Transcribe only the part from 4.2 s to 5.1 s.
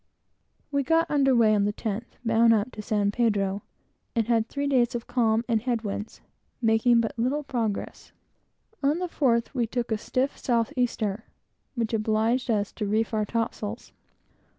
had three days of